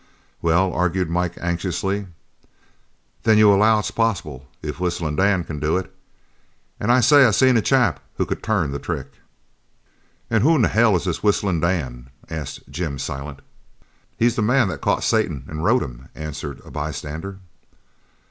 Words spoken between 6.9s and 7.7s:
say I seen a